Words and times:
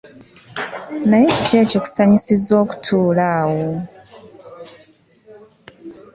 Naye 1.09 1.27
kiki 1.35 1.55
ekikusanyusiza 1.63 2.53
okutuula 2.63 3.25
awo? 3.39 3.65